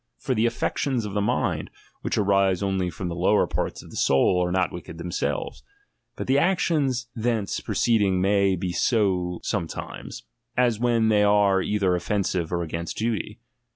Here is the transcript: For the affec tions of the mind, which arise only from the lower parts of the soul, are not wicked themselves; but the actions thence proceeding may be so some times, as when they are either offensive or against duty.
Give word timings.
For 0.17 0.33
the 0.33 0.47
affec 0.47 0.77
tions 0.79 1.05
of 1.05 1.13
the 1.13 1.21
mind, 1.21 1.69
which 2.01 2.17
arise 2.17 2.63
only 2.63 2.89
from 2.89 3.07
the 3.07 3.15
lower 3.15 3.45
parts 3.45 3.83
of 3.83 3.91
the 3.91 3.95
soul, 3.95 4.43
are 4.43 4.51
not 4.51 4.71
wicked 4.71 4.97
themselves; 4.97 5.61
but 6.15 6.25
the 6.25 6.39
actions 6.39 7.07
thence 7.15 7.59
proceeding 7.59 8.19
may 8.19 8.55
be 8.55 8.71
so 8.71 9.39
some 9.43 9.67
times, 9.67 10.23
as 10.57 10.79
when 10.79 11.09
they 11.09 11.21
are 11.21 11.61
either 11.61 11.93
offensive 11.93 12.51
or 12.51 12.63
against 12.63 12.97
duty. 12.97 13.37